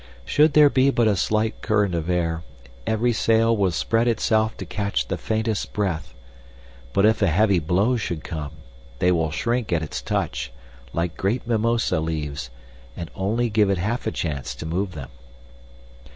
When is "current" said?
1.61-1.93